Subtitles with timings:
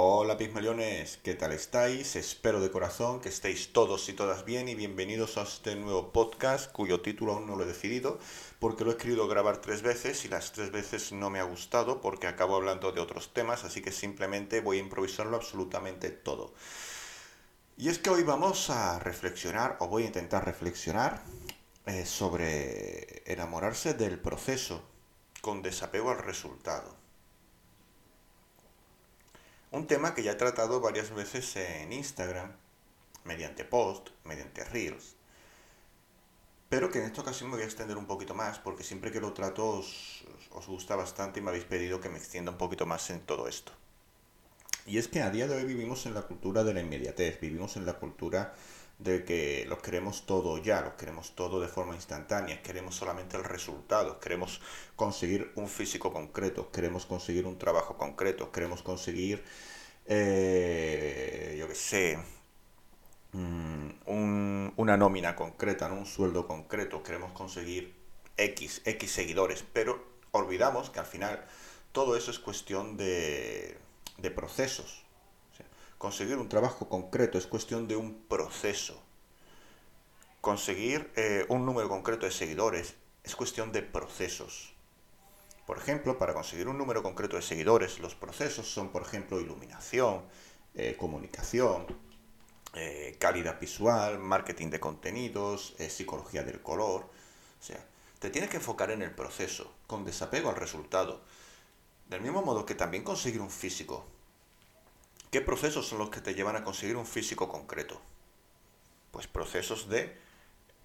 [0.00, 2.14] Hola Pigmaliones, ¿qué tal estáis?
[2.14, 6.70] Espero de corazón que estéis todos y todas bien y bienvenidos a este nuevo podcast
[6.70, 8.20] cuyo título aún no lo he decidido
[8.60, 12.00] porque lo he querido grabar tres veces y las tres veces no me ha gustado
[12.00, 16.54] porque acabo hablando de otros temas, así que simplemente voy a improvisarlo absolutamente todo.
[17.76, 21.24] Y es que hoy vamos a reflexionar, o voy a intentar reflexionar,
[21.86, 24.80] eh, sobre enamorarse del proceso
[25.40, 26.97] con desapego al resultado.
[29.70, 32.52] Un tema que ya he tratado varias veces en Instagram,
[33.24, 35.16] mediante post, mediante reels,
[36.70, 39.20] pero que en esta ocasión me voy a extender un poquito más, porque siempre que
[39.20, 42.86] lo trato os, os, gusta bastante y me habéis pedido que me extienda un poquito
[42.86, 43.72] más en todo esto.
[44.86, 47.76] Y es que a día de hoy vivimos en la cultura de la inmediatez, vivimos
[47.76, 48.54] en la cultura
[48.98, 53.44] de que lo queremos todo ya, lo queremos todo de forma instantánea, queremos solamente el
[53.44, 54.60] resultado, queremos
[54.96, 59.44] conseguir un físico concreto, queremos conseguir un trabajo concreto, queremos conseguir,
[60.06, 62.18] eh, yo qué sé,
[63.32, 67.94] mm, una nómina concreta, un sueldo concreto, queremos conseguir
[68.36, 71.44] X, X seguidores, pero olvidamos que al final
[71.92, 73.78] todo eso es cuestión de,
[74.18, 75.04] de procesos,
[75.98, 79.02] Conseguir un trabajo concreto es cuestión de un proceso.
[80.40, 84.74] Conseguir eh, un número concreto de seguidores es cuestión de procesos.
[85.66, 90.22] Por ejemplo, para conseguir un número concreto de seguidores, los procesos son, por ejemplo, iluminación,
[90.76, 91.86] eh, comunicación,
[92.74, 97.10] eh, calidad visual, marketing de contenidos, psicología del color.
[97.60, 97.84] O sea,
[98.20, 101.22] te tienes que enfocar en el proceso, con desapego al resultado.
[102.08, 104.06] Del mismo modo que también conseguir un físico
[105.30, 108.00] ¿Qué procesos son los que te llevan a conseguir un físico concreto?
[109.10, 110.16] Pues procesos de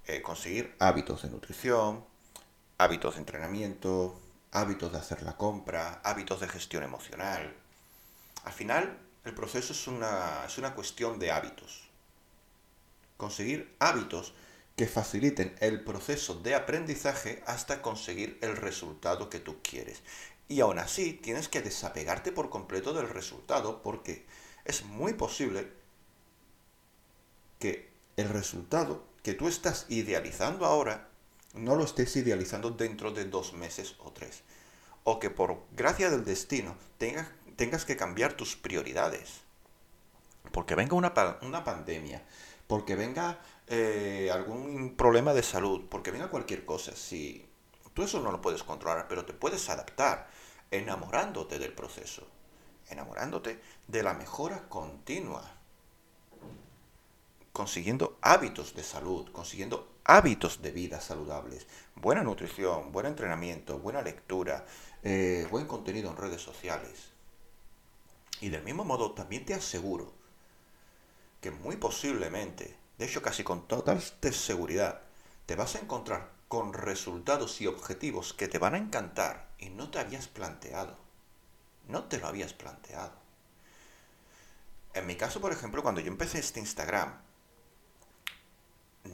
[0.06, 2.06] eh, conseguir hábitos de nutrición,
[2.78, 4.20] hábitos de entrenamiento,
[4.52, 7.56] hábitos de hacer la compra, hábitos de gestión emocional.
[8.44, 11.90] Al final, el proceso es una, es una cuestión de hábitos.
[13.16, 14.34] Conseguir hábitos
[14.76, 20.02] que faciliten el proceso de aprendizaje hasta conseguir el resultado que tú quieres.
[20.48, 24.26] Y aún así tienes que desapegarte por completo del resultado porque
[24.66, 25.72] es muy posible
[27.60, 31.10] que el resultado que tú estás idealizando ahora
[31.54, 34.44] no lo estés idealizando dentro de dos meses o tres.
[35.04, 39.42] O que por gracia del destino tengas, tengas que cambiar tus prioridades.
[40.52, 42.24] Porque venga una, una pandemia,
[42.68, 46.96] porque venga eh, algún problema de salud, porque venga cualquier cosa.
[46.96, 47.46] Si
[47.94, 50.28] tú eso no lo puedes controlar, pero te puedes adaptar
[50.72, 52.28] enamorándote del proceso,
[52.90, 55.44] enamorándote de la mejora continua,
[57.52, 64.66] consiguiendo hábitos de salud, consiguiendo hábitos de vida saludables, buena nutrición, buen entrenamiento, buena lectura,
[65.04, 67.12] eh, buen contenido en redes sociales.
[68.42, 70.12] Y del mismo modo también te aseguro
[71.40, 75.02] que muy posiblemente, de hecho casi con total seguridad,
[75.46, 79.90] te vas a encontrar con resultados y objetivos que te van a encantar y no
[79.90, 80.96] te habías planteado.
[81.88, 83.16] No te lo habías planteado.
[84.94, 87.12] En mi caso, por ejemplo, cuando yo empecé este Instagram,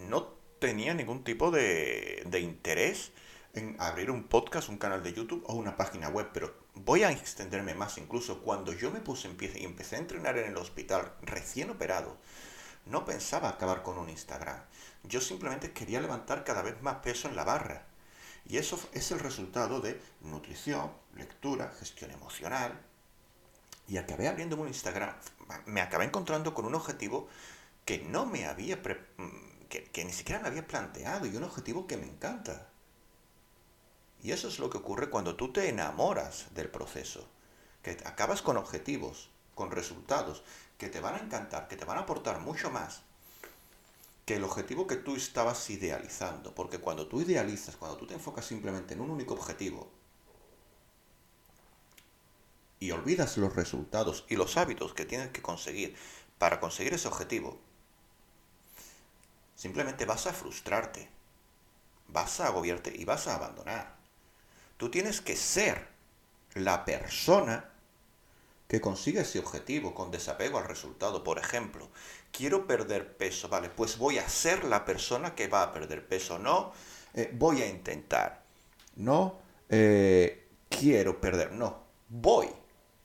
[0.10, 3.14] no tenía ningún tipo de, de interés
[3.54, 7.12] en abrir un podcast, un canal de YouTube o una página web, pero voy a
[7.12, 7.98] extenderme más.
[7.98, 12.18] Incluso cuando yo me puse y empecé a entrenar en el hospital recién operado,
[12.90, 14.62] no pensaba acabar con un Instagram.
[15.04, 17.86] Yo simplemente quería levantar cada vez más peso en la barra.
[18.46, 22.82] Y eso es el resultado de nutrición, lectura, gestión emocional.
[23.88, 25.16] Y acabé abriendo un Instagram.
[25.66, 27.28] Me acabé encontrando con un objetivo
[27.86, 28.78] que no me había...
[28.78, 32.70] Mm, que, que ni siquiera me había planteado y un objetivo que me encanta.
[34.24, 37.28] Y eso es lo que ocurre cuando tú te enamoras del proceso.
[37.84, 40.42] Que acabas con objetivos, con resultados
[40.78, 43.02] que te van a encantar, que te van a aportar mucho más
[44.24, 46.56] que el objetivo que tú estabas idealizando.
[46.56, 49.92] Porque cuando tú idealizas, cuando tú te enfocas simplemente en un único objetivo
[52.80, 55.94] y olvidas los resultados y los hábitos que tienes que conseguir
[56.38, 57.60] para conseguir ese objetivo,
[59.58, 61.10] simplemente vas a frustrarte,
[62.08, 63.98] vas a agobiarte y vas a abandonar.
[64.78, 65.90] Tú tienes que ser
[66.54, 67.69] la persona
[68.70, 71.24] que consiga ese objetivo con desapego al resultado.
[71.24, 71.90] Por ejemplo,
[72.32, 76.38] quiero perder peso, vale, pues voy a ser la persona que va a perder peso,
[76.38, 76.72] no
[77.16, 78.44] eh, voy a intentar,
[78.96, 79.40] no
[79.70, 82.48] eh, quiero perder, no, voy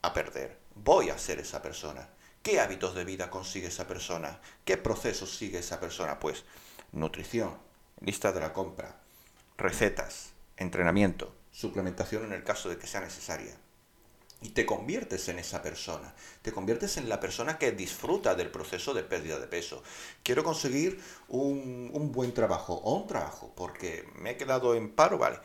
[0.02, 2.10] a perder, voy a ser esa persona.
[2.42, 4.38] ¿Qué hábitos de vida consigue esa persona?
[4.66, 6.20] ¿Qué procesos sigue esa persona?
[6.20, 6.44] Pues
[6.92, 7.56] nutrición,
[8.00, 9.00] lista de la compra,
[9.56, 13.63] recetas, entrenamiento, suplementación en el caso de que sea necesaria
[14.44, 16.14] y te conviertes en esa persona.
[16.42, 19.82] Te conviertes en la persona que disfruta del proceso de pérdida de peso.
[20.22, 25.38] Quiero conseguir un, buen trabajo o un trabajo porque me he quedado en paro, vale.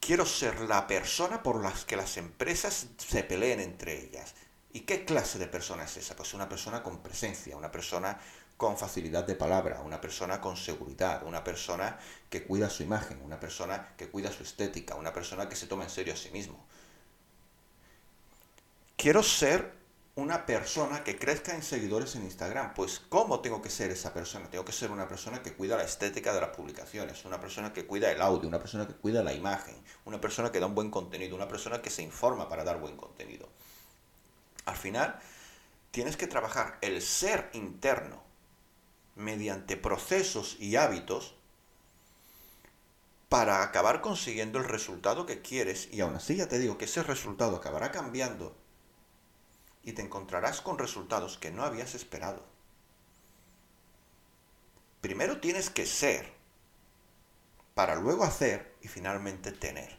[0.00, 4.34] Quiero ser la persona por la que las empresas se peleen entre ellas.
[4.72, 6.16] ¿Y qué clase de persona es esa?
[6.16, 8.18] Pues una persona con presencia, una persona
[8.56, 11.98] con facilidad de palabra, una persona con seguridad, una persona
[12.30, 15.84] que cuida su imagen, una persona que cuida su estética, una persona que se toma
[15.84, 16.66] en serio a sí mismo
[19.00, 19.72] quiero ser
[20.14, 22.74] una persona que crezca en seguidores en Instagram.
[22.74, 24.50] Pues ¿cómo tengo que ser esa persona?
[24.50, 27.86] Tengo que ser una persona que cuida la estética de las publicaciones, una persona que
[27.86, 29.74] cuida el audio, una persona que cuida la imagen,
[30.04, 32.98] una persona que da un buen contenido, una persona que se informa para dar buen
[32.98, 33.48] contenido.
[34.66, 35.18] Al final,
[35.92, 38.22] tienes que trabajar el ser interno
[39.16, 41.36] mediante procesos y hábitos
[43.30, 47.02] para acabar consiguiendo el resultado que quieres y aún así ya te digo que ese
[47.02, 48.59] resultado acabará cambiando
[49.82, 52.44] y te encontrarás con resultados que no habías esperado.
[55.00, 56.32] Primero tienes que ser
[57.74, 59.96] para luego hacer y finalmente tener.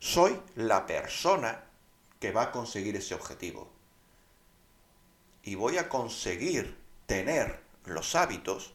[0.00, 1.64] Soy la persona
[2.18, 3.70] que va a conseguir ese objetivo.
[5.42, 8.74] Y voy a conseguir tener los hábitos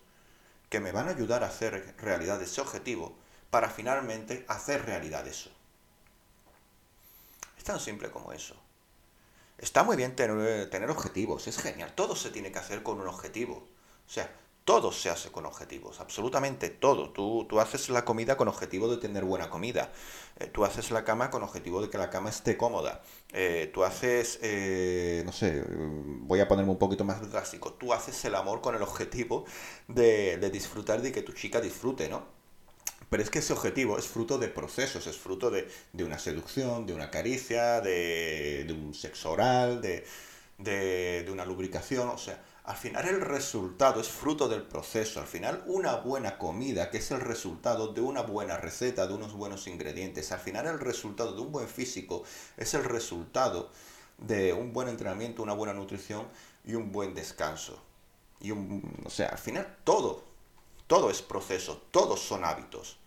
[0.70, 3.16] que me van a ayudar a hacer realidad ese objetivo
[3.52, 5.52] para finalmente hacer realidad eso.
[7.58, 8.63] Es tan simple como eso.
[9.58, 11.94] Está muy bien tener, tener objetivos, es genial.
[11.96, 13.68] Todo se tiene que hacer con un objetivo.
[14.06, 14.30] O sea,
[14.66, 17.10] todo se hace con objetivos, absolutamente todo.
[17.10, 19.92] Tú, tú haces la comida con objetivo de tener buena comida.
[20.40, 23.02] Eh, tú haces la cama con objetivo de que la cama esté cómoda.
[23.34, 27.74] Eh, tú haces, eh, no sé, voy a ponerme un poquito más drástico.
[27.74, 29.46] Tú haces el amor con el objetivo
[29.88, 32.43] de, de disfrutar de que tu chica disfrute, ¿no?
[33.14, 35.68] Pero es que ese objetivo es fruto de procesos, es fruto de,
[36.04, 40.04] una seducción, de una caricia, de, un sexo oral, de,
[40.58, 42.10] de, una lubricación.
[42.10, 45.20] O sea, al final el resultado es fruto del proceso.
[45.20, 49.34] Al final una buena comida, que es el resultado de una buena receta, de unos
[49.34, 50.32] buenos ingredientes.
[50.32, 52.24] Al final el resultado de un buen físico
[52.58, 53.70] es el resultado
[54.18, 56.28] de un buen entrenamiento, una buena nutrición
[56.66, 57.80] y un buen descanso.
[58.42, 60.24] Y un, o sea, al final todo,
[60.88, 63.03] todo es proceso, todos son hábitos.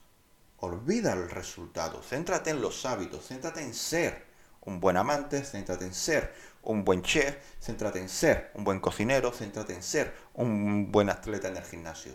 [0.58, 4.24] Olvida el resultado, céntrate en los hábitos, céntrate en ser
[4.62, 9.32] un buen amante, céntrate en ser un buen chef, céntrate en ser un buen cocinero,
[9.32, 12.14] céntrate en ser un buen atleta en el gimnasio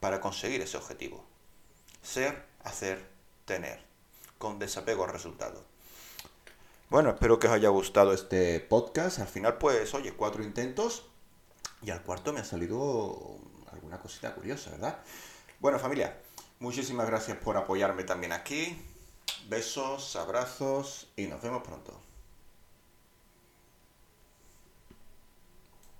[0.00, 1.24] para conseguir ese objetivo.
[2.02, 3.06] Ser, hacer,
[3.44, 3.84] tener,
[4.38, 5.64] con desapego al resultado.
[6.88, 9.18] Bueno, espero que os haya gustado este podcast.
[9.18, 11.04] Al final, pues, oye, cuatro intentos
[11.82, 13.38] y al cuarto me ha salido
[13.70, 14.98] alguna cosita curiosa, ¿verdad?
[15.60, 16.18] Bueno, familia,
[16.62, 18.76] Muchísimas gracias por apoyarme también aquí.
[19.48, 22.09] Besos, abrazos y nos vemos pronto.